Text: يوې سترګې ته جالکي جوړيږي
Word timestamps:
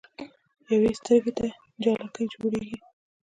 يوې 0.73 0.91
سترګې 0.99 1.31
ته 1.37 1.47
جالکي 1.83 2.23
جوړيږي 2.31 2.77